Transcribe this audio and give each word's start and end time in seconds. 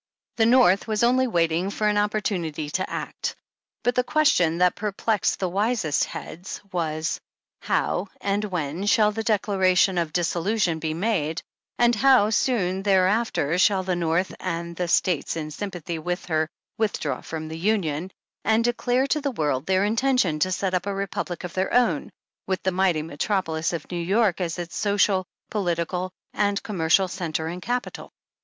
The 0.37 0.47
North 0.47 0.87
was 0.87 1.03
only 1.03 1.27
waiting 1.27 1.69
for 1.69 1.87
an 1.87 1.95
opportunity 1.99 2.71
to 2.71 2.89
act. 2.89 3.35
But 3.83 3.93
the 3.93 4.03
question 4.03 4.57
that 4.57 4.73
perplexed 4.73 5.37
the 5.39 5.47
wisest 5.47 6.05
heads 6.05 6.59
was: 6.71 7.21
How 7.59 8.07
and 8.19 8.43
when 8.45 8.87
shall 8.87 9.11
the 9.11 9.21
Declaration 9.21 9.99
of 9.99 10.11
Dis 10.11 10.27
solution 10.27 10.79
be 10.79 10.95
made, 10.95 11.43
and 11.77 11.93
how 11.93 12.31
soon 12.31 12.81
thereafter 12.81 13.59
shall 13.59 13.83
the 13.83 13.95
North 13.95 14.33
and 14.39 14.75
the 14.75 14.87
States 14.87 15.35
in 15.37 15.51
sympathy 15.51 15.99
with 15.99 16.25
her 16.25 16.49
with 16.79 16.99
draw 16.99 17.21
from 17.21 17.47
the 17.47 17.59
Union, 17.59 18.09
and 18.43 18.63
declare 18.63 19.05
to 19.05 19.21
the 19.21 19.29
world 19.29 19.67
their 19.67 19.85
intention 19.85 20.39
to 20.39 20.51
set 20.51 20.73
up 20.73 20.87
a 20.87 20.95
republic 20.95 21.43
of 21.43 21.53
their 21.53 21.71
own, 21.71 22.09
with 22.47 22.63
the 22.63 22.71
mighty 22.71 23.03
metropolis 23.03 23.71
of 23.71 23.85
New 23.91 24.01
York 24.01 24.41
as 24.41 24.57
its 24.57 24.75
social, 24.75 25.27
politi 25.51 25.87
cal 25.87 26.11
and 26.33 26.63
commercial 26.63 27.07
centre 27.07 27.45
and 27.45 27.61
capital 27.61 28.11